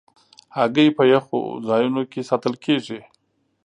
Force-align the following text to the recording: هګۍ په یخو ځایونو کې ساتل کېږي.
هګۍ 0.55 0.87
په 0.97 1.03
یخو 1.13 1.39
ځایونو 1.67 2.01
کې 2.11 2.21
ساتل 2.29 2.53
کېږي. 2.65 3.01